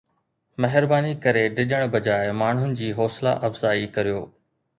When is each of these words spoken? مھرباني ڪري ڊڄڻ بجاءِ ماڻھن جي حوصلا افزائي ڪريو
مھرباني 0.61 1.11
ڪري 1.25 1.43
ڊڄڻ 1.57 1.81
بجاءِ 1.95 2.25
ماڻھن 2.41 2.73
جي 2.81 2.89
حوصلا 3.01 3.33
افزائي 3.49 3.87
ڪريو 3.99 4.19